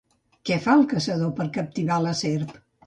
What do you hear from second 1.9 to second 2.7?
la serp?